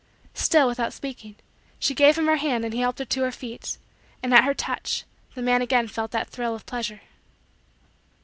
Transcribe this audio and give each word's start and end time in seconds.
Still 0.33 0.67
without 0.67 0.93
speaking, 0.93 1.35
she 1.77 1.93
gave 1.93 2.17
him 2.17 2.25
her 2.25 2.37
hand 2.37 2.65
and 2.65 2.73
he 2.73 2.79
helped 2.79 2.97
her 2.97 3.05
to 3.05 3.21
her 3.21 3.31
feet; 3.31 3.77
and, 4.23 4.33
at 4.33 4.45
her 4.45 4.55
touch, 4.55 5.03
the 5.35 5.43
man 5.43 5.61
again 5.61 5.87
felt 5.87 6.09
that 6.09 6.27
thrill 6.27 6.55
of 6.55 6.65
pleasure. 6.65 7.01